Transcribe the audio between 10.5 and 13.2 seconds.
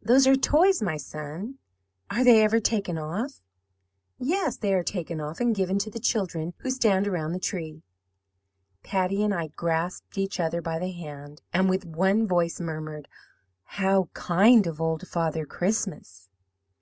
by the hand, and with one voice murmured;